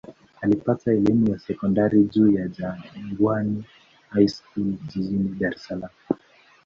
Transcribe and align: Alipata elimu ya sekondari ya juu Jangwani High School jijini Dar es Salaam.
Alipata 0.41 0.91
elimu 0.91 1.29
ya 1.31 1.39
sekondari 1.39 1.97
ya 1.97 2.03
juu 2.03 2.31
Jangwani 2.47 3.63
High 4.09 4.27
School 4.27 4.77
jijini 4.87 5.35
Dar 5.39 5.53
es 5.55 5.63
Salaam. 5.63 5.91